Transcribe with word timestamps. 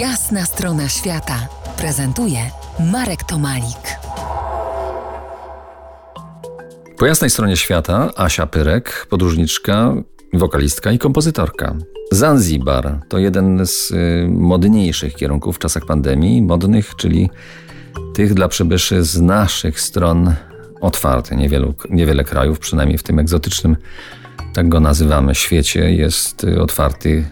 Jasna 0.00 0.44
strona 0.44 0.88
świata 0.88 1.48
prezentuje 1.78 2.38
Marek 2.92 3.24
Tomalik. 3.24 3.98
Po 6.98 7.06
jasnej 7.06 7.30
stronie 7.30 7.56
świata 7.56 8.10
Asia 8.16 8.46
Pyrek, 8.46 9.06
podróżniczka, 9.10 9.94
wokalistka 10.32 10.92
i 10.92 10.98
kompozytorka. 10.98 11.76
Zanzibar 12.12 13.00
to 13.08 13.18
jeden 13.18 13.66
z 13.66 13.90
y, 13.90 14.28
modniejszych 14.30 15.14
kierunków 15.14 15.56
w 15.56 15.58
czasach 15.58 15.86
pandemii, 15.86 16.42
modnych, 16.42 16.96
czyli 16.96 17.30
tych 18.14 18.34
dla 18.34 18.48
przybyszy 18.48 19.04
z 19.04 19.20
naszych 19.20 19.80
stron 19.80 20.34
otwarty. 20.80 21.36
Niewielu, 21.36 21.74
niewiele 21.90 22.24
krajów, 22.24 22.58
przynajmniej 22.58 22.98
w 22.98 23.02
tym 23.02 23.18
egzotycznym, 23.18 23.76
tak 24.54 24.68
go 24.68 24.80
nazywamy, 24.80 25.34
świecie, 25.34 25.92
jest 25.92 26.44
y, 26.44 26.62
otwarty. 26.62 27.24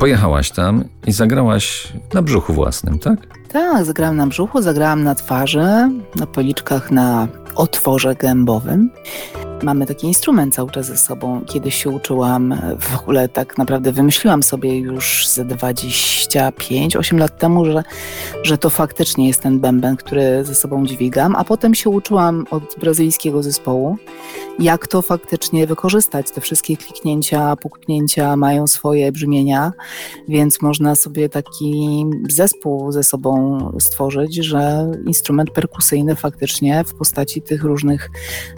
Pojechałaś 0.00 0.50
tam 0.50 0.84
i 1.06 1.12
zagrałaś 1.12 1.92
na 2.14 2.22
brzuchu 2.22 2.52
własnym, 2.52 2.98
tak? 2.98 3.18
Tak, 3.52 3.84
zagrałam 3.84 4.16
na 4.16 4.26
brzuchu, 4.26 4.62
zagrałam 4.62 5.04
na 5.04 5.14
twarzy, 5.14 5.90
na 6.16 6.26
policzkach, 6.26 6.90
na 6.90 7.28
otworze 7.54 8.14
gębowym. 8.14 8.90
Mamy 9.62 9.86
taki 9.86 10.06
instrument 10.06 10.54
cały 10.54 10.70
czas 10.70 10.86
ze 10.86 10.96
sobą. 10.96 11.44
Kiedyś 11.46 11.74
się 11.74 11.90
uczyłam, 11.90 12.54
w 12.80 13.00
ogóle 13.00 13.28
tak 13.28 13.58
naprawdę 13.58 13.92
wymyśliłam 13.92 14.42
sobie 14.42 14.78
już 14.78 15.28
ze 15.28 15.44
25-8 15.44 17.18
lat 17.18 17.38
temu, 17.38 17.64
że, 17.64 17.82
że 18.42 18.58
to 18.58 18.70
faktycznie 18.70 19.28
jest 19.28 19.42
ten 19.42 19.60
bęben, 19.60 19.96
który 19.96 20.44
ze 20.44 20.54
sobą 20.54 20.86
dźwigam, 20.86 21.36
a 21.36 21.44
potem 21.44 21.74
się 21.74 21.90
uczyłam 21.90 22.46
od 22.50 22.76
brazylijskiego 22.80 23.42
zespołu, 23.42 23.96
jak 24.58 24.86
to 24.86 25.02
faktycznie 25.02 25.66
wykorzystać. 25.66 26.30
Te 26.30 26.40
wszystkie 26.40 26.76
kliknięcia, 26.76 27.56
puknięcia 27.56 28.36
mają 28.36 28.66
swoje 28.66 29.12
brzmienia, 29.12 29.72
więc 30.28 30.62
można 30.62 30.96
sobie 30.96 31.28
taki 31.28 32.04
zespół 32.30 32.92
ze 32.92 33.02
sobą 33.02 33.58
stworzyć, 33.78 34.34
że 34.34 34.92
instrument 35.06 35.50
perkusyjny 35.50 36.16
faktycznie 36.16 36.84
w 36.84 36.94
postaci 36.94 37.42
tych 37.42 37.64
różnych 37.64 38.10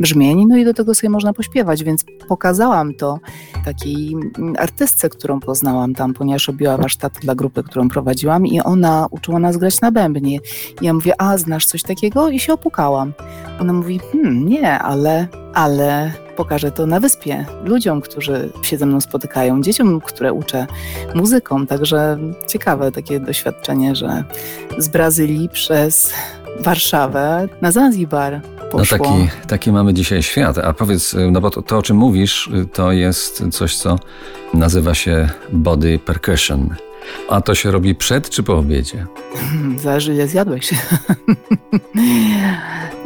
brzmień, 0.00 0.46
no 0.48 0.56
i 0.56 0.64
do 0.64 0.74
tego 0.74 0.83
tego 0.84 0.94
sobie 0.94 1.10
można 1.10 1.32
pośpiewać, 1.32 1.84
więc 1.84 2.04
pokazałam 2.28 2.94
to 2.94 3.18
takiej 3.64 4.16
artystce, 4.58 5.08
którą 5.08 5.40
poznałam 5.40 5.94
tam, 5.94 6.14
ponieważ 6.14 6.48
robiła 6.48 6.76
warsztat 6.76 7.12
dla 7.22 7.34
grupy, 7.34 7.62
którą 7.62 7.88
prowadziłam 7.88 8.46
i 8.46 8.60
ona 8.60 9.06
uczyła 9.10 9.38
nas 9.38 9.56
grać 9.56 9.80
na 9.80 9.92
bębnie. 9.92 10.38
I 10.80 10.84
ja 10.84 10.94
mówię, 10.94 11.12
a 11.18 11.38
znasz 11.38 11.66
coś 11.66 11.82
takiego? 11.82 12.28
I 12.28 12.40
się 12.40 12.52
opukałam. 12.52 13.12
Ona 13.60 13.72
mówi, 13.72 14.00
hmm, 14.12 14.48
nie, 14.48 14.78
ale, 14.78 15.28
ale 15.54 16.12
pokażę 16.36 16.70
to 16.70 16.86
na 16.86 17.00
wyspie 17.00 17.46
ludziom, 17.64 18.00
którzy 18.00 18.52
się 18.62 18.78
ze 18.78 18.86
mną 18.86 19.00
spotykają, 19.00 19.62
dzieciom, 19.62 20.00
które 20.00 20.32
uczę 20.32 20.66
muzyką. 21.14 21.66
Także 21.66 22.18
ciekawe 22.48 22.92
takie 22.92 23.20
doświadczenie, 23.20 23.96
że 23.96 24.24
z 24.78 24.88
Brazylii 24.88 25.48
przez 25.48 26.12
Warszawę 26.60 27.48
na 27.60 27.72
Zanzibar 27.72 28.40
poszło. 28.78 28.98
No 28.98 29.04
taki, 29.04 29.48
taki 29.48 29.72
mamy 29.72 29.94
dzisiaj 29.94 30.22
świat. 30.22 30.58
A 30.58 30.72
powiedz, 30.72 31.16
no 31.30 31.40
bo 31.40 31.50
to, 31.50 31.62
to, 31.62 31.78
o 31.78 31.82
czym 31.82 31.96
mówisz, 31.96 32.50
to 32.72 32.92
jest 32.92 33.44
coś, 33.50 33.76
co 33.76 33.98
nazywa 34.54 34.94
się 34.94 35.28
body 35.52 35.98
percussion. 35.98 36.74
A 37.28 37.40
to 37.40 37.54
się 37.54 37.70
robi 37.70 37.94
przed 37.94 38.30
czy 38.30 38.42
po 38.42 38.58
obiedzie? 38.58 39.06
Zależy 39.82 40.14
ile 40.14 40.28
zjadłeś. 40.28 40.70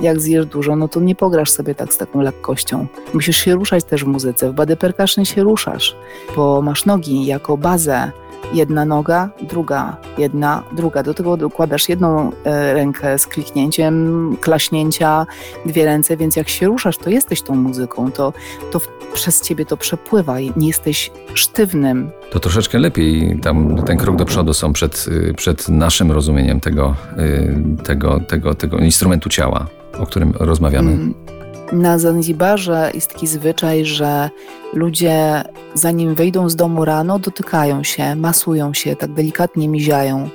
Jak 0.01 0.21
zjesz 0.21 0.47
dużo, 0.47 0.77
no 0.77 0.89
to 0.89 1.01
nie 1.01 1.15
pograsz 1.15 1.51
sobie 1.51 1.75
tak 1.75 1.95
z 1.95 1.99
taką 1.99 2.21
lekkością. 2.21 2.87
Musisz 3.15 3.37
się 3.37 3.55
ruszać 3.55 3.85
też 3.85 4.05
w 4.05 4.07
muzyce. 4.07 4.51
W 4.51 4.55
body 4.55 4.77
percussion 4.77 5.25
się 5.25 5.43
ruszasz, 5.43 5.97
bo 6.37 6.63
masz 6.63 6.85
nogi 6.85 7.27
jako 7.27 7.57
bazę 7.57 8.13
jedna 8.53 8.85
noga, 8.85 9.31
druga, 9.43 9.97
jedna, 10.19 10.63
druga. 10.73 11.03
Do 11.03 11.15
tego 11.15 11.37
dokładasz 11.37 11.89
jedną 11.89 12.33
e, 12.45 12.75
rękę 12.75 13.19
z 13.19 13.27
kliknięciem, 13.27 14.37
klaśnięcia, 14.41 15.27
dwie 15.67 15.85
ręce, 15.85 16.17
więc 16.17 16.37
jak 16.37 16.49
się 16.49 16.67
ruszasz, 16.67 16.99
to 16.99 17.11
jesteś 17.11 17.43
tą 17.43 17.55
muzyką, 17.55 18.13
to, 18.13 18.33
to 18.71 18.81
przez 19.15 19.43
ciebie 19.43 19.67
to 19.67 19.77
przepływa, 19.77 20.41
nie 20.57 20.67
jesteś 20.67 21.11
sztywnym. 21.35 22.11
To 22.31 22.41
troszeczkę 22.41 22.79
lepiej, 22.79 23.39
tam 23.43 23.83
ten 23.83 23.97
krok 23.97 24.17
do 24.17 24.25
przodu 24.25 24.55
są 24.55 24.73
przed, 24.73 25.07
y, 25.09 25.35
przed 25.35 25.69
naszym 25.69 26.13
rozumieniem 26.13 26.61
tego, 26.61 26.97
y, 27.19 27.83
tego, 27.85 28.21
tego, 28.21 28.55
tego 28.55 28.79
instrumentu 28.79 29.29
ciała, 29.29 29.67
o 29.99 30.07
którym 30.07 30.33
rozmawiamy. 30.39 30.93
Mm. 30.93 31.38
Na 31.73 31.99
Zanzibarze 31.99 32.91
jest 32.95 33.13
taki 33.13 33.27
zwyczaj, 33.27 33.85
że 33.85 34.31
ludzie 34.73 35.45
zanim 35.75 36.15
wyjdą 36.15 36.49
z 36.49 36.57
domu 36.57 36.85
rano, 36.85 37.19
dotykają 37.19 37.83
się, 37.83 38.17
masują 38.17 38.75
się, 38.75 38.97
tak 38.97 39.13
delikatnie 39.13 39.69
miziają. 39.69 40.29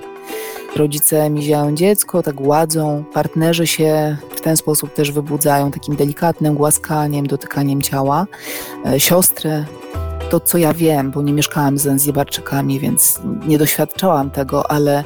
Rodzice 0.75 1.29
miziają 1.29 1.75
dziecko, 1.75 2.23
tak 2.23 2.35
gładzą, 2.35 3.03
partnerzy 3.13 3.67
się 3.67 4.17
w 4.35 4.41
ten 4.41 4.57
sposób 4.57 4.93
też 4.93 5.11
wybudzają, 5.11 5.71
takim 5.71 5.95
delikatnym 5.95 6.55
głaskaniem, 6.55 7.27
dotykaniem 7.27 7.81
ciała. 7.81 8.27
E, 8.85 8.99
siostry 8.99 9.65
to, 10.29 10.39
co 10.39 10.57
ja 10.57 10.73
wiem, 10.73 11.11
bo 11.11 11.21
nie 11.21 11.33
mieszkałam 11.33 11.77
z 11.77 11.81
Zanzibarczykami, 11.81 12.79
więc 12.79 13.19
nie 13.47 13.57
doświadczałam 13.57 14.31
tego, 14.31 14.71
ale 14.71 15.03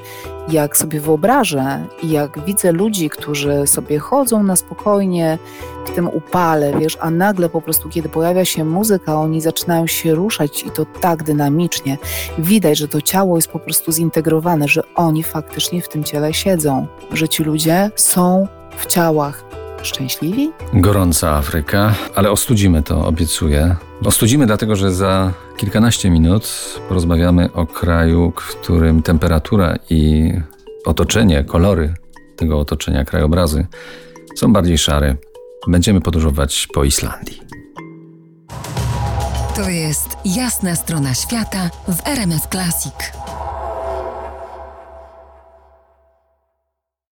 jak 0.50 0.78
sobie 0.78 1.00
wyobrażę 1.00 1.85
i 2.03 2.09
jak 2.09 2.46
widzę 2.46 2.72
ludzi, 2.72 3.09
którzy 3.09 3.68
sobie 3.68 4.00
chodzą 4.00 4.44
na 4.44 4.56
spokojnie 4.56 5.38
w 5.85 5.91
tym 5.91 6.08
upale, 6.08 6.80
wiesz, 6.80 6.97
a 7.00 7.12
nagle 7.12 7.50
po 7.50 7.62
prostu, 7.62 7.90
kiedy 7.90 8.09
pojawia 8.09 8.46
się 8.46 8.66
muzyka, 8.66 9.16
oni 9.16 9.41
zaczynają 9.41 9.88
się 9.88 10.16
ruszać 10.16 10.63
i 10.63 10.72
to 10.72 10.86
tak 10.86 11.24
dynamicznie. 11.24 11.97
Widać, 12.38 12.78
że 12.78 12.88
to 12.88 13.02
ciało 13.02 13.36
jest 13.36 13.47
po 13.47 13.59
prostu 13.59 13.91
zintegrowane, 13.91 14.68
że 14.68 14.81
oni 14.96 15.24
faktycznie 15.24 15.81
w 15.81 15.90
tym 15.90 16.03
ciele 16.03 16.34
siedzą, 16.34 16.88
że 17.12 17.30
ci 17.30 17.44
ludzie 17.44 17.91
są 17.96 18.47
w 18.78 18.86
ciałach 18.86 19.56
szczęśliwi? 19.84 20.52
Gorąca 20.74 21.32
Afryka, 21.32 21.96
ale 22.16 22.32
ostudzimy 22.32 22.84
to, 22.84 23.06
obiecuję. 23.06 23.76
Ostudzimy 24.06 24.46
dlatego, 24.46 24.76
że 24.76 24.92
za 24.94 25.32
kilkanaście 25.58 26.10
minut 26.10 26.50
porozmawiamy 26.88 27.54
o 27.54 27.66
kraju, 27.66 28.34
w 28.36 28.56
którym 28.56 29.02
temperatura 29.02 29.76
i 29.90 30.32
otoczenie, 30.86 31.44
kolory 31.44 31.94
tego 32.36 32.60
otoczenia, 32.60 33.06
krajobrazy 33.06 33.68
są 34.36 34.54
bardziej 34.54 34.78
szare. 34.78 35.16
Będziemy 35.68 36.02
podróżować 36.02 36.68
po 36.74 36.84
Islandii. 36.84 37.42
To 39.56 39.70
jest 39.70 40.18
jasna 40.26 40.76
strona 40.76 41.14
świata 41.14 41.70
w 41.88 42.08
RMS 42.08 42.48
Classic. 42.52 42.94